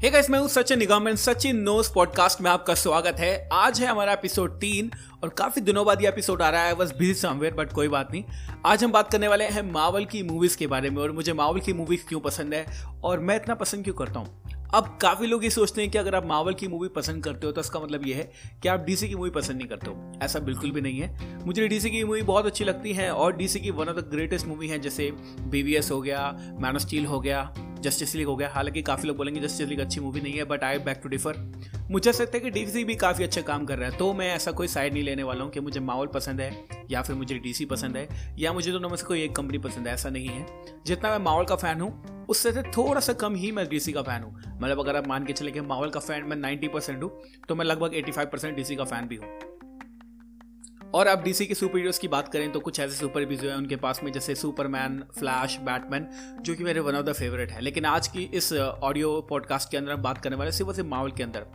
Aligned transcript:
हे 0.00 0.10
guys 0.10 0.30
मैं 0.30 0.38
हूँ 0.38 0.48
Sachin 0.48 0.78
Nigam 0.78 1.08
and 1.08 1.16
Sachin 1.16 1.56
knows 1.56 1.90
podcast 1.94 2.40
में 2.40 2.50
आपका 2.50 2.74
स्वागत 2.74 3.16
है। 3.18 3.48
आज 3.52 3.80
है 3.80 3.86
हमारा 3.86 4.12
एपिसोड 4.12 4.58
तीन 4.60 4.90
और 5.22 5.28
काफ़ी 5.28 5.62
दिनों 5.62 5.84
बाद 5.86 6.02
ये 6.02 6.08
एपिसोड 6.08 6.42
आ 6.42 6.48
रहा 6.50 6.62
है। 6.62 6.74
बस 6.74 6.94
बिज़ी 6.98 7.14
समवेयर 7.14 7.54
बट 7.54 7.72
कोई 7.72 7.88
बात 7.88 8.12
नहीं। 8.12 8.24
आज 8.66 8.84
हम 8.84 8.92
बात 8.92 9.12
करने 9.12 9.28
वाले 9.28 9.44
हैं 9.44 9.72
मावल 9.72 10.04
की 10.04 10.22
मूवीज़ 10.22 10.56
के 10.56 10.66
बारे 10.66 10.90
में 10.90 11.02
और 11.02 11.12
मुझे 11.12 11.32
मावल 11.32 11.60
की 11.60 11.72
मूवीज़ 11.72 12.06
क्यों 12.08 12.20
पसंद 12.20 12.54
है 12.54 12.66
और 13.04 13.20
मैं 13.20 13.36
इतना 13.36 13.54
पसंद 13.54 13.84
क्यों 13.84 13.94
करता 13.94 14.20
हूँ? 14.20 14.42
अब 14.74 14.98
काफ़ी 15.02 15.26
लोग 15.26 15.44
ये 15.44 15.50
सोचते 15.50 15.82
हैं 15.82 15.90
कि 15.90 15.98
अगर 15.98 16.14
आप 16.14 16.26
मावल 16.26 16.54
की 16.54 16.68
मूवी 16.68 16.88
पसंद 16.88 17.24
करते 17.24 17.46
हो 17.46 17.52
तो 17.52 17.60
इसका 17.60 17.80
मतलब 17.80 18.06
ये 18.06 18.14
है 18.14 18.32
कि 18.62 18.68
आप 18.68 18.80
डीसी 18.80 19.08
की 19.08 19.14
मूवी 19.14 19.30
पसंद 19.30 19.56
नहीं 19.56 19.68
करते 19.68 19.90
हो। 19.90 20.12
ऐसा 20.22 20.38
बिल्कुल 20.38 20.70
भी 20.70 20.80
नहीं 20.80 21.00
है। 21.00 21.38
मुझे 21.46 21.68
डीसी 21.68 21.90
की 21.90 22.04
मूवी 22.04 22.22
बहुत 22.22 22.46
अच्छी 22.46 22.64
लगती 22.64 22.92
है 22.92 23.10
और 23.10 23.36
डीसी 23.36 23.60
की 23.60 23.70
one 23.70 23.88
of 23.88 23.96
the 23.96 24.08
greatest 24.12 24.46
movie 24.46 24.68
है, 24.68 24.78
जैसे 24.78 25.10
बीवीएस 25.40 25.90
हो 25.90 26.00
गया 26.00 26.30
मैन 26.60 26.74
ऑफ़ 26.74 26.82
स्टील 26.82 27.06
हो 27.06 27.20
गया 27.20 27.54
जस्टिस 27.80 28.14
लीग 28.14 28.26
हो 28.26 28.36
गया। 28.36 28.48
हालाँकि 28.48 28.82
काफ़ी 28.82 29.08
लोग 29.08 29.16
बोलेंगे 29.16 29.40
जस्टिस 29.40 29.68
लीग 29.68 29.80
अच्छी 29.80 30.00
मूवी 30.00 30.20
नहीं 30.20 30.32
है 30.32 30.44
but 30.44 30.64
I 30.64 30.78
beg 30.80 31.00
to 31.02 31.08
differ 31.08 31.36
मुझे 31.90 32.10
लगता 32.10 32.36
है 32.36 32.40
कि 32.40 32.50
डीसी 32.50 32.84
भी 32.84 32.94
काफ़ी 32.96 33.24
अच्छा 33.24 33.40
काम 33.42 33.64
कर 33.66 33.78
रहा 33.78 33.90
है 33.90 33.96
तो 33.98 34.12
मैं 34.14 34.32
ऐसा 34.34 34.52
कोई 34.52 34.68
साइड 34.68 34.92
नहीं 34.92 35.02
लेने 35.02 35.22
वाला 35.22 35.44
हूँ 35.44 35.50
कि 35.50 35.60
मुझे 35.60 35.80
माहौल 35.80 36.06
पसंद 36.06 36.40
है, 36.40 36.52
या 36.90 37.02
फिर 37.02 37.16
मुझे 37.16 37.38
डीसी 37.38 37.64
पसंद 37.64 37.96
है, 37.96 38.08
या 38.38 38.52
मुझे 38.52 38.72
दोनों 38.72 38.88
में 38.88 38.96
से 38.96 39.06
कोई 39.06 39.22
एक 39.22 39.34
कंपनी 39.36 39.58
पसंद 39.58 39.88
है, 39.88 39.94
ऐसा 39.94 40.10
नहीं 40.10 40.28
है। 40.28 40.46
जितना 40.86 41.10
मैं 41.10 41.18
माहौल 41.18 41.44
का 41.44 41.56
फ़ैन 41.56 41.80
हूँ, 41.80 42.26
उससे 42.26 42.52
से 42.52 42.62
थोड़ा 42.70 43.00
सा 43.00 43.12
कम 43.14 43.34
ही 43.34 43.52
मैं 43.52 43.68
डीसी 43.68 43.92
का 43.92 44.02
फ़ैन 44.02 44.22
हूँ। 44.22 44.58
मतलब 44.62 44.80
अगर 44.80 44.96
आप 44.96 45.08
मान 45.08 45.24
के 45.24 45.32
चले 45.32 45.50
कि 45.50 45.60
माहौल 45.62 45.90
का 45.90 46.00
फ़ैन 46.00 46.24
मैं 46.24 46.36
नाइन्टी 46.36 46.68
परसेंट 46.68 47.02
हूँ 47.02 47.10
तो 47.48 47.54
मैं 47.54 47.64
लगभग 47.64 47.94
एटी 47.94 48.12
फाइव 48.12 48.28
परसेंट 48.32 48.56
डीसी 48.56 48.76
का 48.76 48.84
फ़ैन 48.84 49.08
भी 49.08 49.16
हूँ। 49.16 49.49
और 50.94 51.06
अब 51.06 51.22
डीसी 51.22 51.46
के 51.46 51.54
सुपर 51.54 51.78
हीरोज 51.78 51.98
की 51.98 52.08
बात 52.08 52.28
करें 52.28 52.50
तो 52.52 52.60
कुछ 52.60 52.78
ऐसे 52.80 52.94
सुपर 52.96 53.20
हीरोज 53.20 53.44
हैं 53.44 53.56
उनके 53.56 53.76
पास 53.76 54.00
में, 54.04 54.10
जैसे 54.12 54.34
सुपरमैन 54.34 55.02
फ्लैश 55.18 55.56
बैटमैन 55.58 56.08
जो 56.42 56.54
कि 56.54 56.64
मेरे 56.64 56.80
वन 56.80 56.96
ऑफ़ 56.96 57.06
द 57.06 57.12
फेवरेट 57.12 57.52
है। 57.52 57.60
लेकिन 57.60 57.84
आज 57.84 58.08
की 58.08 58.22
इस 58.34 58.52
ऑडियो 58.52 59.20
पॉडकास्ट 59.20 59.70
के 59.70 59.76
अंदर 59.76 59.92
हम 59.92 60.02
बात 60.02 60.18
करने 60.18 60.36
वाले 60.36 60.52
सिर्फ़ 60.52 60.72
सिर्फ़ 60.72 60.88
मावल 60.88 61.10
के 61.10 61.22
अंदर। 61.22 61.46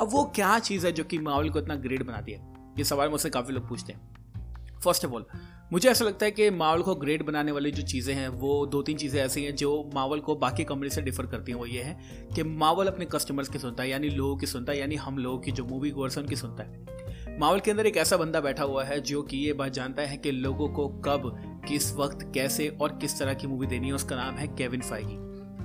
अब 0.00 0.08
वो 0.12 0.24
क्या 0.34 0.58
चीज़ 0.58 0.86
है 0.86 0.92
जो 0.92 1.04
कि 1.04 1.18
मावल 1.18 1.50
को 1.50 1.58
इतना 1.58 1.74
ग्रेट 1.76 2.02
बनाती 2.02 2.32
है? 2.32 2.38
ये 2.78 2.84
सवाल 2.84 3.08
मुझसे 3.08 3.30
काफ़ी 3.30 3.54
लोग 3.54 3.68
पूछते 3.68 3.92
हैं। 3.92 4.80
फ़र्स्ट 4.84 5.04
ऑफ़ 5.04 5.12
ऑल 5.12 5.26
मुझे 5.72 5.88
ऐसा 5.88 6.04
लगता 6.04 6.24
है 6.26 6.30
कि 6.30 6.48
मावल 6.50 6.82
को 6.82 6.94
ग्रेट 6.94 7.22
बनाने 7.22 7.52
वाली 7.52 7.70
जो 7.70 7.82
चीज़ें 7.82 8.14
हैं, 8.14 8.28
वो 8.28 8.66
दो 8.66 8.82
तीन 8.82 8.96
चीज़ें 8.96 9.20
ऐसी 9.22 9.44
हैं 9.44 9.54
जो 9.56 9.90
मावल 9.94 10.20
को 10.20 10.34
बाकी 10.36 10.64
कंपनी 10.64 10.90
से 10.90 11.02
डिफर 11.02 11.26
करती 11.26 11.52
हैं। 11.52 11.58
वो 11.58 11.66
ये 11.66 11.82
है 11.82 11.98
कि 12.34 12.42
मावल 12.42 12.86
अपने 12.86 13.04
कस्टमर्स 13.04 13.48
की 13.48 13.58
सुनता 13.58 13.82
है, 13.82 13.88
यानी 13.90 14.08
लोगों 14.08 14.36
की 14.36 14.46
सुनता 14.46 14.72
है, 14.72 14.78
यानी 14.78 14.96
हम 14.96 15.18
लोगों 15.18 15.38
की 15.38 15.52
जो 15.52 15.64
मूवी 15.64 15.90
गोर्स 15.90 16.18
उनकी 16.18 16.36
सुनता 16.36 16.62
है। 16.62 17.03
माहौल 17.40 17.60
के 17.60 17.70
अंदर 17.70 17.86
एक 17.86 17.96
ऐसा 17.96 18.16
बंदा 18.16 18.40
बैठा 18.40 18.64
हुआ 18.64 18.82
है 18.84 19.00
जो 19.00 19.22
कि 19.22 19.36
ये 19.36 19.52
बात 19.52 19.72
जानता 19.72 20.02
है 20.02 20.16
कि 20.16 20.30
लोगों 20.30 20.68
को 20.68 20.86
कब, 21.04 21.22
किस 21.68 21.92
वक्त, 21.94 22.18
कैसे 22.34 22.68
और 22.80 22.98
किस 22.98 23.18
तरह 23.18 23.34
की 23.34 23.46
मूवी 23.46 23.66
देनी 23.66 23.86
है। 23.86 23.92
उसका 23.92 24.16
नाम 24.16 24.34
है 24.34 24.46
केविन 24.48 24.80
फाइगी 24.80 25.16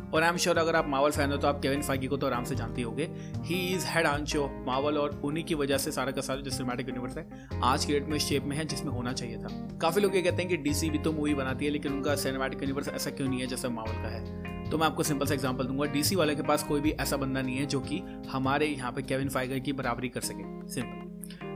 और 0.10 0.24
आई 0.24 0.30
एम 0.30 0.38
श्योर 0.38 0.58
अगर 0.58 0.76
आप 0.76 0.88
मावल 0.90 1.12
फ़ैन 1.12 1.32
हो 1.32 1.38
तो 1.38 1.48
आप 1.48 1.60
केविन 1.62 1.82
फाइगी 1.82 2.08
को 2.08 2.18
तो 2.18 2.28
आराम 2.28 2.44
से 2.44 2.56
जानते 2.56 2.82
होंगे। 2.82 3.10
He 3.44 3.56
is 3.68 3.86
head 3.88 4.06
honcho 4.06 4.48
Marvel 4.68 4.98
और 4.98 5.22
उन्हीं 5.26 5.44
की 5.44 5.56
वजह 5.56 5.78
से 5.78 5.92
सारा 5.92 6.12
का 6.12 6.22
सारा 6.22 6.42
जो 6.42 6.52
सिनेमैटिक 6.52 6.90
यूनिवर्स 6.90 7.18
है, 7.18 7.28
आज 7.64 7.86
की 7.86 7.94
डेट 7.94 8.08
में 8.08 8.18
शेप 8.20 8.44
में 8.44 8.56
है 8.58 8.66
जिसमें 8.66 8.92
होना 8.92 9.14
चाहिए 9.14 9.38
था। 9.38 9.78
काफ़ी 9.82 10.02
लोग 10.02 10.16
ये 10.16 10.22
कहते 10.22 10.42
हैं 10.42 10.50
कि 10.50 10.58
डीसी 10.58 10.90
भी 10.90 10.98
तो 10.98 11.12
मूवी 11.12 11.34
बनाती 11.34 11.66
है, 11.66 11.72
लेकिन 11.72 11.94
उनका 11.94 12.16
सिनेमैटिक 12.16 12.62
यूनिवर्स 12.62 12.90
ऐसा 12.90 13.12
क्यों 13.12 13.28
नहीं 13.30 13.40
है 13.40 13.48
जैसा 13.48 13.70
मावल 13.70 14.02
का 14.04 14.10
है? 14.10 14.70
तो 14.70 14.78
मैं 14.78 14.86
आपको 14.86 15.04
सिंपल 15.04 15.26
सा 15.26 15.34
एग्जांपल 15.34 15.64
दूँगा। 15.64 15.86
डीसी 15.86 16.16
वाले 16.16 16.36
के 16.36 16.44
पास 16.44 16.64
कोई 16.64 16.82
भी 16.82 16.92
ऐसा 16.92 17.18
बंदा 17.18 17.42
नहीं 17.42 17.58
है 17.58 17.66
जो 17.66 17.80
कि 17.82 18.02
हमारे 18.30 18.66
यहाँ 18.66 18.92
पे 18.92 19.02
केविन 19.02 19.30
फाइगर 19.30 19.60
की 19.60 19.74
बराबरी 19.74 20.10
कर 20.10 20.22
सके। 20.22 20.68
सिंपल 20.72 21.08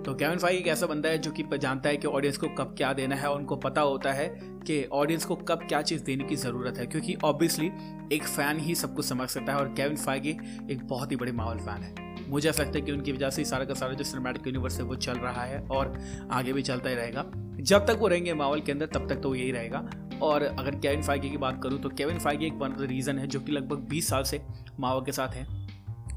तो 0.05 0.13
केविन 0.13 0.37
फाइग 0.37 0.57
एक 0.57 0.67
ऐसा 0.67 0.87
बंदा 0.87 1.09
है 1.09 1.17
जो 1.17 1.31
कि 1.31 1.43
जानता 1.57 1.89
है 1.89 1.97
कि 1.97 2.07
ऑडियंस 2.07 2.37
को 2.37 2.47
कब 2.47 2.73
क्या 2.77 2.91
देना 2.93 3.15
है 3.15 3.29
और 3.29 3.37
उनको 3.37 3.55
पता 3.55 3.81
होता 3.81 4.11
है 4.11 4.27
कि 4.67 4.83
ऑडियंस 4.93 5.25
को 5.25 5.35
कब 5.35 5.59
क्या 5.67 5.81
चीज़ 5.81 6.03
देने 6.03 6.23
की 6.23 6.35
ज़रूरत 6.35 6.77
है, 6.77 6.85
क्योंकि 6.85 7.15
ऑब्वियसली 7.23 7.71
एक 8.11 8.23
फ़ैन 8.23 8.59
ही 8.59 8.75
सब 8.75 8.95
कुछ 8.95 9.05
समझ 9.05 9.27
सकता 9.29 9.53
है 9.53 9.59
और 9.59 9.67
केविन 9.67 9.95
फाइगी 9.95 10.35
एक 10.71 10.83
बहुत 10.83 11.11
ही 11.11 11.15
बड़े 11.15 11.31
माहौल 11.31 11.57
फ़ैन 11.57 11.83
है। 11.83 12.29
मुझे 12.29 12.49
ऐसा 12.49 12.63
लगता 12.63 12.79
है 12.79 12.85
कि 12.85 12.91
उनकी 12.91 13.11
वजह 13.11 13.29
से 13.29 13.45
सारा 13.45 13.65
का 13.65 13.73
सारा 13.73 13.93
जो 13.93 14.03
सिनेमैटिक 14.03 14.47
यूनिवर्स 14.47 14.77
है 14.77 14.83
वो 14.83 14.95
चल 14.95 15.13
रहा 15.13 15.43
है 15.43 15.59
और 15.71 15.97
आगे 16.31 16.53
भी 16.53 16.61
चलता 16.61 16.89
ही 16.89 16.95
रहेगा। 16.95 17.25
जब 17.61 17.85
तक 17.85 17.97
वो 17.99 18.07
रहेंगे 18.07 18.33
माहौल 18.33 18.61
के 18.61 18.71
अंदर, 18.71 18.85
तब 18.85 19.09
तक 19.09 19.21
तो 19.21 19.35
यही 19.35 19.51
रहेगा। 19.51 19.89
और 20.21 20.43
अगर 20.43 20.75
केविन 20.75 21.01
फाइगी 21.01 21.29
की 21.29 21.37
बात 21.37 21.63
करूँ 21.63 21.81
तो 21.81 21.89
केविन 21.89 22.19
फाइगी 22.19 22.45
एक 22.45 22.53
वन 22.53 22.71
ऑफ़ 22.71 22.79
द 22.79 22.81
रीज़न 22.81 23.19
है 23.19 23.27
जो 23.27 23.39
कि 23.39 23.51
लगभग 23.51 23.87
20 23.89 24.09
साल 24.09 24.23
से 24.23 24.41
माओ 24.79 25.03
के 25.05 25.11
साथ 25.11 25.29
है। 25.29 25.62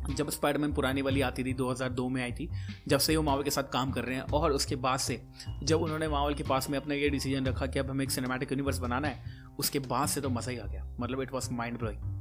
जब 0.08 0.30
स्पाइडरमैन 0.30 0.72
पुरानी 0.72 1.02
वाली 1.02 1.20
आती 1.20 1.44
थी 1.44 1.54
2002 1.54 2.08
में 2.10 2.22
आई 2.22 2.32
थी, 2.32 2.48
जब 2.88 2.98
से 2.98 3.16
वो 3.16 3.22
मावल 3.22 3.42
के 3.42 3.50
साथ 3.50 3.70
काम 3.72 3.90
कर 3.92 4.04
रहे 4.04 4.16
हैं 4.16 4.22
और 4.34 4.52
उसके 4.52 4.76
बाद 4.78 4.98
से 4.98 5.20
जब 5.62 5.82
उन्होंने 5.82 6.08
मावल 6.08 6.34
के 6.34 6.42
पास 6.42 6.70
में 6.70 6.78
अपना 6.78 6.94
ये 6.94 7.08
डिसीज़न 7.10 7.46
रखा 7.46 7.66
कि 7.66 7.78
अब 7.78 7.90
हमें 7.90 8.04
एक 8.04 8.10
सिनेमैटिक 8.10 8.52
यूनिवर्स 8.52 8.78
बनाना 8.78 9.08
है, 9.08 9.24
उसके 9.58 9.78
बाद 9.78 10.08
से 10.08 10.20
तो 10.20 10.30
मज़ा 10.30 10.50
ही 10.52 10.58
आ 10.58 10.66
गया। 10.66 10.84
मतलब 11.00 11.22
इट 11.22 11.32
वॉज़ 11.32 11.52
माइंड 11.52 11.78
ब्लोइंग 11.78 12.14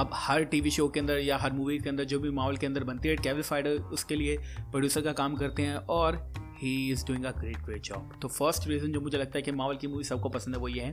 अब 0.00 0.10
हर 0.14 0.44
टीवी 0.44 0.70
शो 0.70 0.88
के 0.88 1.00
अंदर 1.00 1.18
या 1.18 1.36
हर 1.38 1.52
मूवी 1.52 1.78
के 1.78 1.88
अंदर, 1.88 2.04
जो 2.04 2.18
भी 2.20 2.30
माहौल 2.30 2.56
के 2.56 2.66
अंदर 2.66 2.84
बनती 2.84 3.08
है 3.08 3.16
कैविफाइड 3.16 3.66
उसके 3.66 4.16
लिए 4.16 4.36
प्रोड्यूसर 4.60 5.00
का 5.00 5.12
काम 5.12 5.36
करते 5.36 5.62
हैं 5.62 5.76
और 5.76 6.16
he 6.62 6.72
is 6.92 7.04
doing 7.06 7.24
a 7.24 7.30
great 7.30 7.58
great 7.58 7.82
job 7.82 8.18
तो 8.22 8.28
फ़र्स्ट 8.28 8.68
रीज़न 8.68 8.92
जो 8.92 9.00
मुझे 9.00 9.18
लगता 9.18 9.38
है 9.38 9.42
कि 9.42 9.52
मावल 9.52 9.76
की 9.76 9.86
मूवी 9.86 10.04
सबको 10.04 10.28
पसंद 10.28 10.54
है 10.54 10.60
वो 10.60 10.68
ये 10.68 10.80
है 10.80 10.92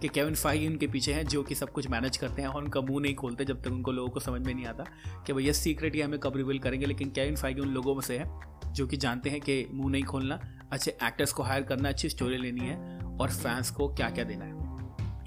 कि 0.00 0.08
केविन 0.08 0.34
फाइग 0.34 0.66
उनके 0.66 0.86
पीछे 0.86 1.12
हैं, 1.12 1.24
जो 1.26 1.42
कि 1.42 1.54
सब 1.54 1.70
कुछ 1.70 1.88
मैनेज 1.90 2.16
करते 2.16 2.42
हैं 2.42 2.48
और 2.48 2.62
उनका 2.62 2.80
मुँह 2.80 3.00
नहीं 3.02 3.14
खोलते 3.14 3.44
जब 3.44 3.62
तक 3.62 3.70
उनको 3.70 3.92
लोगों 3.92 4.10
को 4.10 4.20
समझ 4.20 4.40
में 4.40 4.52
नहीं 4.54 4.66
आता 4.66 4.84
कि 5.26 5.32
भैया 5.32 5.52
सीक्रेट 5.52 5.96
ये 5.96 6.02
हमें 6.02 6.18
कब 6.20 6.36
रिवील 6.36 6.58
करेंगे। 6.58 6.86
लेकिन 6.86 7.10
केविन 7.10 7.36
फाइग 7.36 7.60
उन 7.60 7.68
लोगों 7.68 7.94
में 7.94 8.02
से 8.02 8.18
है, 8.18 8.30
जो 8.72 8.86
कि 8.86 8.96
जानते 8.96 9.30
हैं 9.30 9.40
कि 9.40 9.64
मुँह 9.72 9.90
नहीं 9.90 10.04
खोलना, 10.04 10.40
अच्छे 10.72 10.96
एक्टर्स 11.04 11.32
को 11.32 11.42
हायर 11.42 11.62
करना, 11.62 11.88
अच्छी 11.88 12.08
स्टोरी 12.08 12.36
लेनी 12.36 12.60
है 12.60 12.98
और 13.20 13.30
फैंस 13.30 13.70
को 13.70 13.88
क्या 13.88 14.10
क्या 14.10 14.24
देना 14.24 14.44
है। 14.44 14.58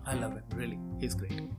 I 0.07 0.15
love 0.15 0.37
it 0.37 0.59
really 0.59 1.05
is 1.05 1.17
great 1.17 1.49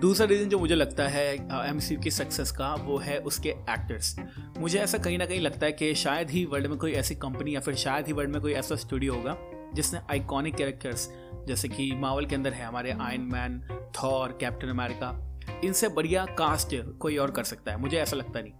दूसरा 0.00 0.26
रीज़न 0.26 0.48
जो 0.48 0.58
मुझे 0.58 0.74
लगता 0.74 1.06
है 1.08 1.24
एम 1.68 1.78
सी 1.78 1.96
की 1.96 2.10
सक्सेस 2.10 2.50
का, 2.50 2.74
वो 2.74 2.96
है 2.98 3.18
उसके 3.18 3.48
एक्टर्स 3.48 4.16
मुझे 4.58 4.78
ऐसा 4.78 4.98
कहीं 4.98 5.18
ना 5.18 5.26
कहीं 5.26 5.40
लगता 5.40 5.66
है 5.66 5.72
कि 5.72 5.94
शायद 5.94 6.30
ही 6.30 6.44
वर्ल्ड 6.44 6.66
में 6.66 6.78
कोई 6.78 6.92
ऐसी 6.92 7.14
कंपनी 7.14 7.54
या 7.54 7.60
फिर 7.60 7.74
शायद 7.74 8.06
ही 8.06 8.12
वर्ल्ड 8.12 8.30
में 8.30 8.40
कोई 8.42 8.52
ऐसा 8.52 8.76
स्टूडियो 8.76 9.14
होगा, 9.14 9.36
जिसने 9.74 10.00
आइकॉनिक 10.10 10.54
कैरेक्टर्स 10.54 11.08
जैसे 11.46 11.68
कि 11.68 11.92
मावल 11.96 12.26
के 12.26 12.34
अंदर 12.34 12.52
है 12.52 12.64
हमारे 12.64 12.92
Iron 12.92 13.20
Man 13.32 13.60
Thor 14.02 14.36
Captain 14.40 14.68
America 14.68 15.10
इनसे 15.64 15.88
बढ़िया 15.88 16.24
कास्ट 16.38 16.74
कोई 16.98 17.16
और 17.16 17.30
कर 17.30 17.44
सकता 17.44 17.72
है, 17.72 17.80
मुझे 17.80 17.96
ऐसा 17.98 18.16
लगता 18.16 18.40
नहीं। 18.40 18.52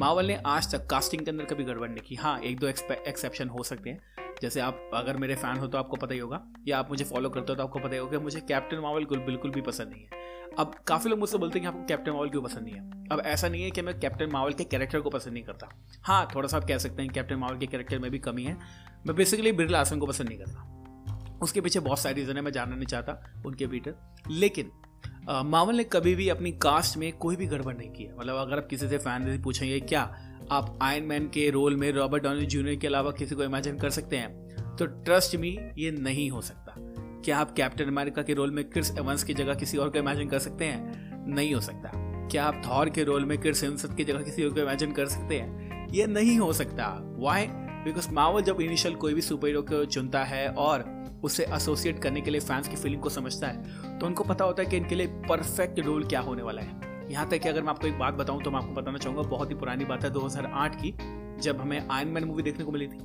मावल 0.00 0.26
ने 0.26 0.34
आज 0.46 0.74
तक 0.74 0.86
कास्टिंग 0.86 1.24
के 1.24 1.30
अंदर 1.30 1.44
कभी 1.44 1.64
गड़बड़ 1.64 1.88
नहीं 1.88 2.00
की। 2.00 2.14
हाँ 2.14 2.38
एक 2.40 2.58
दो 2.60 2.66
एक्सेप्शन 2.68 3.48
हो 3.48 3.62
सकते 3.62 3.90
हैं। 3.90 3.98
जैसे 4.42 4.60
आप, 4.60 4.90
अगर 4.94 5.16
मेरे 5.16 5.34
फ़ैन 5.34 5.58
हो 5.58 5.66
तो 5.66 5.78
आपको 5.78 5.96
पता 5.96 6.14
ही 6.14 6.20
होगा, 6.20 6.40
या 6.68 6.78
आप 6.78 6.90
मुझे 6.90 7.04
फॉलो 7.04 7.30
करते 7.30 7.52
हो 7.52 7.56
तो 7.56 7.62
आपको 7.62 7.78
पता 7.78 7.92
ही 7.92 7.98
होगा 7.98 8.18
मुझे 8.18 8.40
कैप्टन 8.40 8.78
मावल 8.78 9.04
बिल्कुल 9.04 9.50
भी 9.50 9.60
पसंद 9.60 9.88
नहीं 9.88 10.02
है। 10.02 10.24
अब 10.58 10.74
काफ़ी 10.86 11.10
लोग 11.10 11.18
मुझसे 11.18 11.38
बोलते 11.38 11.58
हैं 11.58 11.70
कि 11.70 11.76
आपको 11.76 11.86
कैप्टन 11.88 12.12
मावल 12.12 12.28
क्यों 12.28 12.42
पसंद 12.42 12.64
नहीं 12.64 12.74
है? 12.74 13.08
अब 13.12 13.22
ऐसा 13.26 13.48
नहीं 13.48 13.62
है 13.64 13.70
कि 13.70 13.82
मैं 13.82 13.98
कैप्टन 14.00 14.30
मावल 14.30 14.52
के 14.52 14.64
कैरेक्टर 14.64 15.00
को 15.00 15.10
पसंद 15.10 15.34
नहीं 15.34 15.44
करता। 15.44 15.68
हाँ 16.02 16.28
थोड़ा 16.34 16.48
सा 16.48 16.56
आप 16.56 16.64
कह 16.64 16.78
सकते 16.78 17.02
हैं 17.02 17.12
कैप्टन 17.12 17.36
मावल 17.36 17.58
के 17.58 17.66
कैरेक्टर 17.66 17.98
में 17.98 18.10
भी 18.10 18.18
कमी 18.18 18.44
है। 18.44 18.54
मैं 19.06 19.16
बेसिकली 19.16 19.52
बिरला 19.52 19.80
आसम 19.80 19.98
को 19.98 20.06
पसंद 20.06 20.28
नहीं 20.28 20.38
करता। 20.38 20.72
उसके 21.42 21.60
पीछे 21.60 21.80
बहुत 21.80 21.98
सारी 21.98 22.20
रीज़न 22.20 22.36
है, 22.36 22.42
मैं 22.42 22.52
जानना 22.52 22.76
नहीं 22.76 22.86
चाहता 22.86 23.42
उनके 23.46 23.66
बीटर 23.66 23.94
लेकिन 24.30 24.70
मावल 25.46 25.76
ने 25.76 25.84
कभी 25.84 26.14
भी 26.14 26.28
अपनी 26.28 26.50
कास्ट 26.52 26.96
में 26.96 27.12
कोई 27.12 27.36
भी 27.36 27.46
गड़बड़ 27.46 27.76
नहीं 27.76 27.90
किया। 27.90 28.14
मतलब 28.18 28.36
अगर 28.36 28.56
आप 28.56 28.66
किसी 28.66 28.88
से 28.88 28.98
फ़ैन 28.98 29.42
पूछेंगे, 29.42 29.80
क्या 29.80 30.02
आप 30.50 30.78
आयन 30.82 31.04
मैन 31.04 31.26
के 31.28 31.48
रोल 31.50 31.76
में 31.76 31.90
रॉबर्ट 31.92 32.22
डॉनी 32.22 32.46
जूनियर 32.46 32.76
के 32.76 32.86
अलावा 32.86 33.10
किसी 33.10 33.34
को 33.34 33.44
इमेजिन 33.44 33.78
कर 33.78 33.90
सकते 33.90 34.16
हैं? 34.16 34.76
तो 34.76 34.86
ट्रस्ट 34.86 35.36
मी 35.36 35.56
ये 35.78 35.90
नहीं 35.90 36.30
हो 36.30 36.40
सकता। 36.40 36.74
क्या 37.24 37.38
आप 37.38 37.52
कैप्टन 37.52 37.84
अमेरिका 37.84 38.22
के 38.22 38.34
रोल 38.34 38.50
में 38.50 38.64
क्रिस 38.64 38.90
एवंस 38.90 39.24
की 39.24 39.34
जगह 39.34 39.54
किसी 39.54 39.78
और 39.78 39.88
को 39.90 39.98
इमेजिन 39.98 40.28
कर 40.28 40.38
सकते 40.38 40.64
हैं? 40.64 41.34
नहीं 41.34 41.54
हो 41.54 41.60
सकता। 41.60 41.90
क्या 42.30 42.44
आप 42.44 42.62
थॉर 42.66 42.90
के 42.90 43.04
रोल 43.04 43.24
में 43.24 43.38
क्रिस 43.38 43.62
एवंस 43.64 43.84
की 43.86 44.04
जगह 44.04 44.22
किसी 44.22 44.44
और 44.44 44.54
को 44.54 44.60
इमेजिन 44.60 44.92
कर 44.92 45.06
सकते 45.06 45.38
हैं? 45.38 45.88
ये 45.90 46.06
नहीं 46.06 46.38
हो 46.38 46.52
सकता। 46.52 46.88
वाई 47.18 47.46
बिकॉज़ 47.86 48.08
मावल 48.10 48.42
जब 48.42 48.60
इनिशियल 48.60 48.94
कोई 48.94 49.14
भी 49.14 49.22
सुपर 49.22 49.46
हीरो 49.46 49.60
को 49.62 49.84
चुनता 49.86 50.22
है 50.24 50.48
और 50.50 50.84
उसे 51.24 51.44
एसोसिएट 51.54 51.98
करने 52.02 52.20
के 52.20 52.30
लिए 52.30 52.40
फैंस 52.40 52.68
की 52.68 52.76
फीलिंग 52.76 53.02
को 53.02 53.08
समझता 53.08 53.46
है 53.46 53.98
तो 53.98 54.06
उनको 54.06 54.24
पता 54.24 54.44
होता 54.44 54.62
है 54.62 54.68
कि 54.68 54.76
इनके 54.76 54.94
लिए 54.94 55.06
परफेक्ट 55.28 55.78
रोल 55.80 56.04
क्या 56.04 56.20
होने 56.20 56.42
वाला 56.42 56.62
है। 56.62 57.10
यहाँ 57.10 57.28
तक 57.28 57.38
कि 57.38 57.48
अगर 57.48 57.62
मैं 57.62 57.68
आपको 57.68 57.86
एक 57.86 57.98
बात 57.98 58.14
बताऊँ 58.14 58.42
तो 58.42 58.50
मैं 58.50 58.58
आपको 58.58 58.72
बताना 58.72 58.98
चाहूँगा, 58.98 59.22
बहुत 59.22 59.50
ही 59.50 59.54
पुरानी 59.54 59.84
बात 59.84 60.04
है 60.04 60.10
2008 60.12 60.74
की, 60.74 60.92
जब 61.42 61.60
हमें 61.60 61.88
आयन 61.88 62.08
मैन 62.08 62.24
मूवी 62.24 62.42
देखने 62.42 62.64
को 62.64 62.72
मिली 62.72 62.86
थी। 62.86 62.98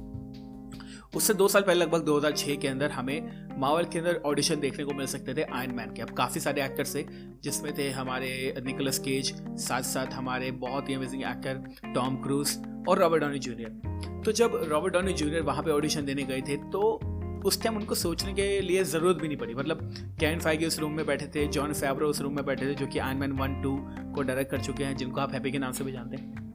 उससे 1.15 1.33
दो 1.33 1.47
साल 1.47 1.61
पहले, 1.61 1.79
लगभग 1.79 2.03
2006 2.05 2.55
के 2.55 2.67
अंदर 2.67 2.91
हमें 2.91 3.59
मावल 3.59 3.85
के 3.85 3.99
अंदर 3.99 4.21
ऑडिशन 4.25 4.59
देखने 4.59 4.83
को 4.83 4.93
मिल 4.93 5.05
सकते 5.05 5.33
थे 5.33 5.43
आयन 5.43 5.71
मैन 5.75 5.93
के। 5.93 6.01
अब 6.01 6.09
काफ़ी 6.09 6.39
सारे 6.39 6.63
एक्टर्स 6.63 6.95
थे, 6.95 7.03
जिसमें 7.43 7.73
थे 7.77 7.89
हमारे 7.89 8.53
निकोलस 8.65 8.99
केज 8.99 9.33
साथ 9.59 9.81
साथ 9.83 10.13
हमारे 10.13 10.51
बहुत 10.59 10.89
ही 10.89 10.93
अमेजिंग 10.93 11.23
एक्टर 11.23 11.93
टॉम 11.95 12.15
क्रूज 12.15 12.57
और 12.89 12.99
रॉबर्ट 12.99 13.21
डॉनी 13.21 13.39
जूनियर 13.39 14.21
तो 14.25 14.31
जब 14.31 14.59
रॉबर्ट 14.69 14.93
डॉनी 14.93 15.13
जूनियर 15.13 15.41
वहाँ 15.41 15.63
पे 15.63 15.71
ऑडिशन 15.71 16.05
देने 16.05 16.23
गए 16.23 16.41
थे 16.41 16.57
तो 16.71 16.99
उस 17.45 17.61
टाइम 17.63 17.77
उनको 17.77 17.95
सोचने 17.95 18.33
के 18.33 18.61
लिए 18.61 18.83
ज़रूरत 18.83 19.17
भी 19.17 19.27
नहीं 19.27 19.37
पड़ी। 19.37 19.53
मतलब 19.55 19.79
कैन 20.19 20.39
फाइगी 20.39 20.65
उस 20.65 20.79
रूम 20.79 20.91
में 20.91 21.05
बैठे 21.05 21.27
थे 21.35 21.47
जॉन 21.47 21.73
फैब्रो 21.73 22.09
उस 22.09 22.21
रूम 22.21 22.35
में 22.35 22.45
बैठे 22.45 22.65
थे, 22.65 22.73
जो 22.73 22.87
कि 22.87 22.99
आयन 22.99 23.17
मैन 23.17 23.31
वन 23.31 23.61
टू 23.61 23.77
को 24.15 24.21
डायरेक्ट 24.21 24.51
कर 24.51 24.61
चुके 24.61 24.83
हैं, 24.83 24.95
जिनको 24.97 25.21
आप 25.21 25.33
हैप्पी 25.33 25.51
के 25.51 25.59
नाम 25.59 25.71
से 25.71 25.83
भी 25.83 25.91
जानते 25.91 26.17
हैं। 26.17 26.49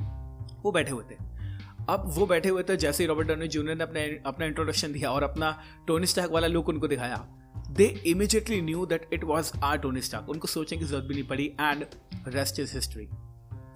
वो 0.63 0.73
बैठे 0.73 0.91
हुए 0.91 1.05
थे। 1.11 1.36
अब 1.89 2.05
वो 2.09 2.27
बैठे 2.27 2.49
हुए 2.49 2.63
थे, 2.63 2.77
जैसे 2.77 3.03
ही 3.03 3.09
रॉबर्ट 3.09 3.29
डॉनी 3.29 3.49
जूनियर 3.49 3.77
ने 3.77 3.85
अपने, 3.85 4.05
अपना 4.27 4.47
इंट्रोडक्शन 4.47 4.93
दिया 4.93 5.11
और 5.11 5.23
अपना 5.23 5.51
टोनी 5.87 6.07
स्टैक 6.07 6.31
वाला 6.31 6.47
लुक 6.47 6.69
उनको 6.69 6.89
दिखाया 6.89 7.27
they 7.71 7.85
immediately 8.07 8.61
knew 8.63 8.87
that 8.87 9.09
it 9.13 9.25
was 9.25 9.53
our 9.65 9.79
Tony 9.79 10.01
Stark 10.01 10.29
उनको 10.29 10.49
सोचने 10.49 10.79
की 10.79 10.85
ज़रूरत 10.85 11.05
भी 11.05 11.15
नहीं 11.15 11.29
पड़ी 11.29 11.47
and 11.61 11.85
rest 12.29 12.61
is 12.61 12.75
history 12.75 13.09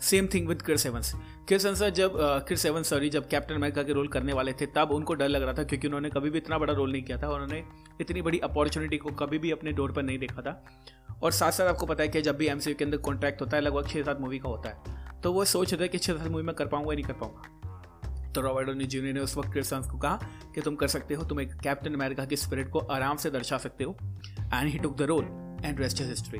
same 0.02 0.26
thing 0.34 0.46
with 0.48 0.62
Chris 0.62 0.86
Evans 0.86 1.12
Chris 1.48 1.64
Evans 1.66 1.82
जब 1.94 2.12
क्रिस 2.48 2.64
एवंस 2.66 2.88
सॉरी 2.90 3.08
जब 3.10 3.28
कैप्टन 3.28 3.54
अमेरिका 3.54 3.82
के 3.82 3.92
रोल 3.92 4.08
करने 4.08 4.32
वाले 4.32 4.52
थे, 4.52 4.66
तब 4.66 4.90
उनको 4.90 5.14
डर 5.14 5.28
लग 5.28 5.42
रहा 5.42 5.54
था 5.54 5.64
क्योंकि 5.64 5.86
उन्होंने 5.86 6.10
कभी 6.10 6.30
भी 6.30 6.38
इतना 6.38 6.58
बड़ा 6.58 6.72
रोल 6.72 6.92
नहीं 6.92 7.02
किया 7.02 7.18
था 7.22 7.30
उन्होंने 7.30 7.62
इतनी 8.00 8.22
बड़ी 8.22 8.38
अपॉर्चुनिटी 8.40 8.96
को 8.96 9.10
कभी 9.16 9.38
भी 9.38 9.50
अपने 9.50 9.72
डोर 9.72 9.92
पर 9.92 10.02
नहीं 10.02 10.18
देखा 10.18 10.42
था। 10.42 10.62
और 11.22 11.32
साथ 11.32 11.52
साथ 11.52 11.66
आपको 11.66 11.86
पता 11.86 12.02
है 12.02 12.08
कि 12.08 12.22
जब 12.22 12.36
भी 12.36 12.46
एमसीयू 12.48 12.76
के 12.76 12.84
अंदर 12.84 12.96
कॉन्ट्रैक्ट 12.98 13.40
होता 13.40 13.56
है, 13.56 13.62
लगभग 13.62 13.88
छः 13.88 14.02
सात 14.02 14.20
मूवी 14.20 14.38
का 14.38 14.48
होता 14.48 14.68
है 14.68 15.20
तो 15.22 15.32
वो 15.32 15.44
सोच 15.46 15.72
रहे 15.72 15.84
थे 15.84 15.88
कि 15.88 15.98
छः 15.98 16.18
सात 16.18 16.28
मूवी 16.28 16.42
में 16.42 16.54
कर 16.54 16.66
पाऊँगा 16.66 16.92
या 16.92 16.94
नहीं 16.94 17.06
कर 17.06 17.12
पाऊँगा। 17.14 17.59
तो 18.34 18.40
रॉबर्ट 18.40 18.66
डोनी 18.66 18.84
जूनियर 18.84 19.14
ने 19.14 19.20
उस 19.20 19.36
वक्त 19.36 19.52
क्रिस 19.52 19.72
को 19.72 19.98
कहा 19.98 20.18
कि 20.54 20.60
तुम 20.60 20.74
कर 20.74 20.88
सकते 20.88 21.14
हो, 21.14 21.24
तुम 21.24 21.40
एक 21.40 21.54
कैप्टन 21.54 21.94
अमेरिका 21.94 22.24
की 22.24 22.36
स्पिरिट 22.36 22.68
को 22.68 22.78
आराम 22.78 23.16
से 23.16 23.30
दर्शा 23.30 23.58
सकते 23.58 23.84
हो। 23.84 23.96
And 24.54 24.68
he 24.68 24.78
took 24.78 24.96
the 24.96 25.02
role 25.02 25.24
and 25.64 25.80
rest 25.80 26.00
history 26.00 26.38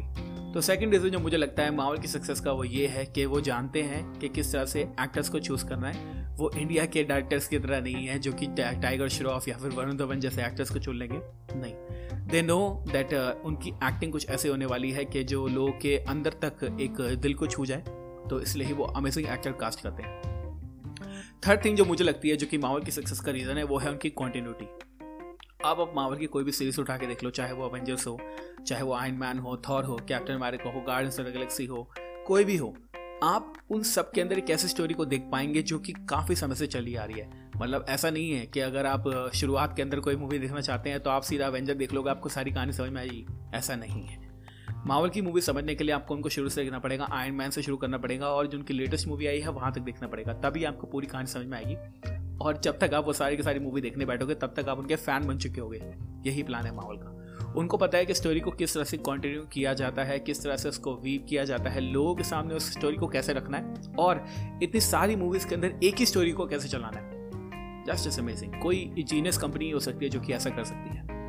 तो 0.52 0.60
सेकंड 0.60 0.92
रीज़न 0.92 1.10
जो 1.10 1.18
मुझे 1.18 1.36
लगता 1.36 1.62
है 1.62 1.74
मावल 1.74 1.98
की 1.98 2.08
सक्सेस 2.08 2.40
का 2.40 2.52
वो 2.52 2.64
ये 2.64 2.86
है 2.86 3.04
कि 3.06 3.24
वो 3.26 3.40
जानते 3.40 3.82
हैं 3.82 4.02
कि 4.12 4.28
किस 4.28 4.52
तरह 4.52 4.64
से 4.64 4.80
एक्टर्स 4.80 5.28
को 5.28 5.38
चूज़ 5.38 5.64
करना 5.66 5.88
है। 5.88 6.24
वो 6.36 6.50
इंडिया 6.50 6.86
के 6.86 7.04
डायरेक्टर्स 7.04 7.46
की 7.48 7.58
तरह 7.58 7.80
नहीं 7.80 8.06
है 8.06 8.18
जो 8.18 8.32
कि 8.32 8.46
टाइगर 8.56 9.08
श्रॉफ 9.08 9.48
या 9.48 9.56
फिर 9.56 9.70
वरुण 9.70 9.96
धवन 9.96 10.20
जैसे 10.20 10.44
एक्टर्स 10.46 10.70
को 10.70 10.78
चुन 10.78 10.96
लेंगे। 10.96 11.20
नहीं। 11.54 11.74
दे 12.28 12.42
नो 12.42 12.58
दैट 12.92 13.14
उनकी 13.44 13.70
एक्टिंग 13.70 14.12
कुछ 14.12 14.28
ऐसे 14.28 14.48
होने 14.48 14.66
वाली 14.66 14.90
है 14.90 15.04
कि 15.04 15.24
जो 15.24 15.46
लोगों 15.46 15.72
के 15.72 15.96
अंदर 15.98 16.34
तक 16.44 16.64
एक 16.80 17.00
दिल 17.20 17.34
को 17.34 17.46
छू 17.46 17.66
जाए 17.66 17.84
तो 18.30 18.40
इसलिए 18.40 18.66
ही 18.66 18.72
वो 18.72 18.84
अमेजिंग 18.84 19.26
एक्टर 19.26 19.52
कास्ट 19.52 19.80
करते 19.80 20.02
हैं। 20.02 20.29
थर्ड 21.46 21.64
थिंग 21.64 21.76
जो 21.76 21.84
मुझे 21.84 22.04
लगती 22.04 22.28
है 22.28 22.36
जो 22.36 22.46
कि 22.46 22.58
मावल 22.58 22.82
की 22.82 22.90
सक्सेस 22.90 23.20
का 23.20 23.32
रीज़न 23.32 23.56
है, 23.56 23.64
वो 23.64 23.78
है 23.78 23.90
उनकी 23.90 24.10
कॉन्टिन्यूटी 24.10 24.66
आप 25.64 25.80
अब 25.80 25.92
मावल 25.96 26.16
की 26.16 26.26
कोई 26.26 26.44
भी 26.44 26.52
सीरीज़ 26.52 26.80
उठा 26.80 26.96
के 26.96 27.06
देख 27.06 27.24
लो, 27.24 27.30
चाहे 27.30 27.52
वो 27.52 27.68
अवेंजर्स 27.68 28.06
हो, 28.06 28.18
चाहे 28.66 28.82
वो 28.82 28.94
आयन 28.94 29.14
मैन 29.14 29.38
हो 29.38 29.56
थॉर 29.68 29.84
हो 29.84 29.96
कैप्टन 30.08 30.34
अमेरिका 30.34 30.70
हो 30.70 30.80
गार्डन 30.80 31.08
ऑफ़ 31.08 31.32
गैलेक्सी 31.32 31.66
हो, 31.66 31.90
कोई 32.26 32.44
भी 32.44 32.56
हो, 32.56 32.74
आप 33.22 33.52
उन 33.70 33.82
सब 33.82 34.10
के 34.12 34.20
अंदर 34.20 34.38
एक 34.38 34.50
ऐसी 34.50 34.68
स्टोरी 34.68 34.94
को 34.94 35.04
देख 35.04 35.28
पाएँगे 35.32 35.62
जो 35.62 35.78
कि 35.78 35.92
काफ़ी 36.10 36.36
समय 36.36 36.54
से 36.54 36.66
चली 36.66 36.94
आ 36.94 37.04
रही 37.04 37.20
है. 37.20 37.48
मतलब 37.56 37.84
ऐसा 37.88 38.10
नहीं 38.10 38.30
है 38.32 38.46
कि 38.46 38.60
अगर 38.60 38.86
आप, 38.86 39.30
शुरुआत 39.34 39.76
के 39.76 39.82
अंदर 39.82 40.00
कोई 40.00 40.16
मूवी 40.16 40.38
देखना 40.38 40.60
चाहते 40.60 40.90
हैं 40.90 41.00
तो 41.00 41.10
आप 41.10 41.22
सीधा 41.22 41.46
अवेंजर 41.46 41.74
देख 41.74 41.92
लोगे, 41.94 42.10
आपको 42.10 42.28
सारी 42.28 42.50
कहानी 42.50 42.72
समझ 42.72 42.90
में 42.90 43.00
आएगी. 43.00 43.26
ऐसा 43.54 43.76
नहीं 43.76 44.06
है. 44.06 44.29
मावल 44.86 45.08
की 45.08 45.22
मूवी 45.22 45.40
समझने 45.40 45.74
के 45.74 45.84
लिए 45.84 45.94
आपको 45.94 46.14
उनको 46.14 46.28
शुरू 46.28 46.48
से 46.48 46.62
देखना 46.62 46.78
पड़ेगा 46.78 47.08
आयन 47.10 47.34
मैन 47.34 47.50
से 47.50 47.62
शुरू 47.62 47.76
करना 47.76 47.98
पड़ेगा 47.98 48.28
और 48.28 48.46
जो 48.46 48.58
उनकी 48.58 48.74
लेटेस्ट 48.74 49.08
मूवी 49.08 49.26
आई 49.26 49.40
है, 49.40 49.48
वहाँ 49.48 49.72
तक 49.72 49.80
देखना 49.80 50.08
पड़ेगा। 50.08 50.32
तभी 50.32 50.64
आपको 50.64 50.86
पूरी 50.86 51.06
कहानी 51.06 51.26
समझ 51.26 51.46
में 51.46 51.58
आएगी। 51.58 51.74
और 52.38 52.58
जब 52.58 52.78
तक 52.78 52.94
आप 52.94 53.06
वो 53.06 53.12
सारी 53.12 53.36
की 53.36 53.42
सारी 53.42 53.58
मूवी 53.58 53.80
देखने 53.80 54.04
बैठोगे, 54.04 54.34
तब 54.34 54.54
तक 54.56 54.68
आप 54.68 54.78
उनके 54.78 54.96
फ़ैन 54.96 55.26
बन 55.26 55.38
चुके 55.38 55.60
होंगे। 55.60 55.94
यही 56.30 56.42
प्लान 56.42 56.64
है 56.64 56.74
मावल 56.74 56.96
का। 56.96 57.16
उनको 57.56 57.76
पता 57.76 57.98
है 57.98 58.06
कि 58.06 58.14
स्टोरी 58.14 58.40
को 58.40 58.50
किस 58.50 58.74
तरह 58.74 58.84
से 58.84 58.96
कंटिन्यू 58.96 59.42
किया 59.42 59.74
जाता 59.74 60.04
है, 60.04 60.18
किस 60.18 60.42
तरह 60.42 60.56
से 60.56 60.68
उसको 60.68 60.94
वीव 60.94 61.26
किया 61.28 61.44
जाता 61.44 61.70
है, 61.70 61.80
लोगों 61.80 62.14
के 62.14 62.24
सामने 62.24 62.54
उस 62.54 62.72
स्टोरी 62.72 62.96
को 62.96 63.06
कैसे 63.06 63.32
रखना 63.32 63.58
है 63.58 63.74
और 63.98 64.26
इतनी 64.62 64.80
सारी 64.80 65.16
मूवीज़ 65.16 65.48
के 65.48 65.54
अंदर 65.54 65.74
एक 65.84 65.94
ही 65.94 66.06
स्टोरी 66.06 66.32
को 66.32 66.46
कैसे 66.46 66.68
चलाना 66.68 66.98
है। 66.98 67.30
जस्ट 67.84 68.06
इज़ 68.06 68.20
अमेजिंग 68.20 68.62
कोई 68.62 68.94
जीनियस 68.98 69.38
कंपनी 69.38 69.70
हो 69.70 69.80
सकती 69.80 70.04
है 70.04 70.10
जो 70.10 70.20
कि 70.20 70.32
ऐसा 70.32 70.50
कर 70.50 70.64
सकती 70.64 70.96
है। 70.96 71.19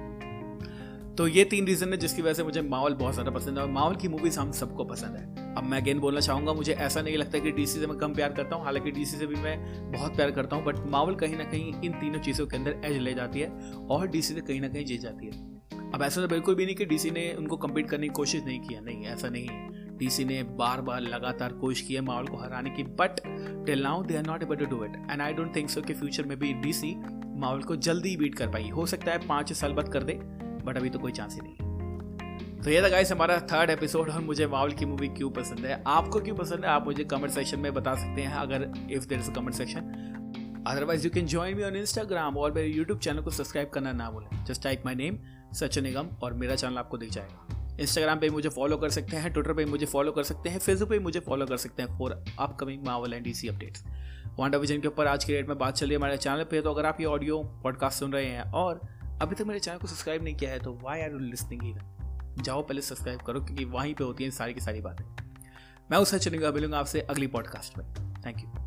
तो 1.22 1.28
ये 1.28 1.44
तीन 1.46 1.66
रीज़न 1.66 1.92
है 1.92 1.98
जिसकी 1.98 2.22
वजह 2.22 2.34
से 2.34 2.44
मुझे 2.44 2.62
मावल 2.62 2.94
बहुत 2.94 3.14
ज़्यादा 3.14 3.32
पसंद 3.32 3.58
है 3.58 3.64
और 3.64 3.70
मावल 3.72 3.96
की 3.96 4.08
मूवीज़ 4.08 4.40
हम 4.40 4.52
सबको 4.52 4.84
पसंद 4.84 5.16
है। 5.16 5.56
अब 5.56 5.64
मैं 5.64 5.82
अगेन 5.82 6.00
बोलना 6.00 6.20
चाहूँगा, 6.20 6.54
मुझे 6.54 6.74
ऐसा 6.74 7.02
नहीं 7.02 7.18
लगता 7.18 7.40
कि 7.40 7.52
डीसी 7.52 7.80
से 7.80 7.88
मैं 7.88 7.98
कम 7.98 8.14
प्यार 8.14 8.34
करता 8.34 8.56
हूँ, 8.56 8.64
हालाँकि 8.66 8.92
डीसी 8.92 9.18
से 9.18 9.28
भी 9.28 9.36
मैं 9.36 9.92
बहुत 9.92 10.16
प्यार 10.16 10.32
करता 10.32 10.56
हूँ 10.56 10.66
बट 10.66 10.80
मावल 10.88 11.16
कहीं 11.16 11.38
ना 11.38 11.44
कहीं 11.44 11.74
इन 11.84 12.00
तीनों 12.00 12.20
चीज़ों 12.20 12.48
के 12.48 12.58
अंदर 12.58 12.82
एज 12.86 12.98
ले 12.98 13.14
जाती 13.14 13.40
है 13.40 13.50
और 13.90 14.08
डीसी 14.08 14.34
से 14.34 14.42
कहीं 14.42 14.62
ना 14.62 14.68
कहीं 14.68 14.86
जीत 14.86 15.02
जाती 15.02 15.26
है। 15.26 15.92
अब 15.94 16.04
ऐसा 16.04 16.22
तो 16.22 16.28
बिल्कुल 16.28 16.56
भी 16.56 16.66
नहीं 16.66 16.76
कि 16.76 16.86
डीसी 16.86 17.12
ने 17.12 17.32
उनको 17.34 17.58
कम्पीट 17.58 17.90
करने 17.90 18.08
की 18.08 18.14
कोशिश 18.14 18.44
नहीं 18.46 18.60
किया। 18.60 18.82
नहीं, 18.82 19.06
ऐसा 19.06 19.30
नहीं 19.30 19.48
है। 19.48 19.98
डीसी 19.98 20.26
ने 20.26 20.42
बार 20.58 20.82
बार 20.82 21.02
लगातार 21.02 21.54
कोशिश 21.54 21.88
की 21.88 21.94
है 21.94 22.02
माहौल 22.02 22.28
को 22.28 22.38
हराने 22.38 22.70
की 22.70 22.84
but 23.00 23.22
till 23.66 23.84
now 23.84 24.04
they 24.04 24.18
are 24.18 24.28
not 24.28 24.44
able 24.44 24.56
to 24.56 24.66
do 24.68 24.84
it 24.86 25.02
and 25.12 25.22
I 25.22 25.34
don't 25.34 25.56
think 25.56 25.70
so 25.70 25.82
कि 25.82 25.94
फ्यूचर 25.94 26.26
में 26.26 26.38
भी 26.40 26.54
डीसी 26.62 26.96
माहौल 26.98 27.64
को 27.64 27.76
जल्दी 27.76 28.18
बीट 28.18 28.36
कर 28.36 28.48
पाई 28.48 28.70
हो 28.70 28.86
सकता 28.86 29.12
है 29.12 29.28
पाँच 29.28 29.54
साल 29.54 29.74
बाद 29.74 29.90
कर 29.90 30.04
दे 30.04 30.20
बट 30.66 30.78
अभी 30.78 30.90
तो 30.90 31.00
कोई 31.00 31.12
चांस 31.12 31.36
ही 31.36 31.42
नहीं 31.44 31.72
तो 32.63 32.69
ये 32.69 32.81
था 32.81 32.90
गाइस 32.90 33.12
हमारा 33.12 33.38
थर्ड 33.52 33.69
एपिसोड 33.69 34.10
और 34.10 34.19
मुझे 34.19 34.48
मावल 34.48 34.72
की 34.72 34.86
मूवी 34.86 35.08
क्यों 35.08 35.30
पसंद 35.31 35.66
है? 35.66 35.84
आपको 35.88 36.19
क्यों 36.19 36.36
पसंद 36.36 36.66
है? 36.66 36.72
आप 36.72 36.86
मुझे 36.86 37.04
कमेंट 37.04 37.30
सेक्शन 37.30 37.60
में 37.60 37.74
बता 37.74 37.94
सकते 37.96 38.22
हैं, 38.22 38.34
अगर 38.34 38.72
if 38.92 39.06
there 39.06 39.19
is 39.19 39.31
comment 39.31 39.54
section 39.54 40.63
otherwise 40.68 41.06
you 41.06 41.12
can 41.12 41.28
join 41.28 41.58
me 41.58 41.63
on 41.63 41.75
Instagram 41.75 42.38
और 42.38 42.52
मेरे 42.52 42.68
यूट्यूब 42.68 43.00
चैनल 43.00 43.22
को 43.22 43.30
सब्सक्राइब 43.30 43.69
करना 43.69 43.92
ना 43.92 44.10
भूलें। 44.12 44.46
Just 44.46 44.63
type 44.63 44.84
my 44.86 44.96
name 44.96 45.19
Sachin 45.54 45.84
Nigam 45.84 46.08
और 46.24 46.34
मेरा 46.34 46.56
चैनल 46.56 46.78
आपको 46.78 46.98
दिख 46.98 47.10
जाएगा। 47.10 47.78
इंस्टाग्राम 47.80 48.19
पे 48.19 48.30
मुझे 48.30 48.50
फॉलो 48.50 48.78
कर 48.78 48.90
सकते 48.90 49.18
हैं 49.18 49.34
ट्विटर 49.34 49.54
पे 49.54 49.66
मुझे 49.66 49.86
फॉलो 49.86 50.12
कर 50.12 50.24
सकते 50.24 50.50
हैं 50.50 50.60
फेसबुक 50.60 50.90
पे 50.90 51.00
मुझे 51.00 51.19
फॉलो 51.19 51.46
कर 51.46 51.58
सकते 51.58 51.84
हैं 51.84 51.98
for 52.00 52.25
upcoming 52.40 52.86
Marvel 52.86 53.13
and 53.13 53.24
DC 53.24 53.48
updates 53.48 53.84
Wanda 54.40 54.58
Vision 54.58 54.81
के 54.81 54.88
ऊपर 54.88 55.08
आज 55.08 55.24
के 55.24 55.34
डेट 55.34 55.48
में 55.48 55.58
बात 55.58 55.74
चल 55.74 55.86
रही 55.86 55.94
है 55.94 55.98
हमारे 55.98 56.18
चैनल 56.18 56.44
पे 56.44 56.62
तो 56.62 56.72
अगर 56.72 56.86
आप 56.86 56.98
ये 57.00 57.06
ऑडियो 57.06 57.44
पॉडकास्ट 57.63 58.00
सुन 58.00 58.13
रहे 58.13 58.25
हैं 58.25 58.42
और 58.42 58.81
अभी 59.22 59.36
तक 59.36 59.42
मेरे 59.42 59.60
चैनल 59.60 59.78
को 59.78 59.88
सब्सक्राइब 59.88 60.24
नहीं 60.24 60.36
किया 60.36 60.52
है 60.52 60.60
तो 60.60 60.74
why 60.84 61.02
are 61.02 61.12
you 61.12 61.20
listening 61.20 61.64
even 61.68 62.44
जाओ 62.44 62.62
पहले 62.62 62.82
सब्सक्राइब 62.82 63.22
करो, 63.22 63.42
क्योंकि 63.42 63.66
वहीं 63.66 63.94
पे 63.94 64.04
होती 64.04 64.24
हैं 64.24 64.32
सारी 64.32 64.54
की 64.54 64.62
सारी 64.62 64.82
बातें। 64.82 65.06
मैं 65.92 65.98
उस 65.98 66.16
चलूँगा 66.16 66.52
मिलूँगा 66.52 66.80
आपसे 66.80 67.02
अगली 67.02 67.28
पॉडकास्ट 67.28 67.78
में। 67.78 67.88
Thank 68.26 68.38
you 68.38 68.61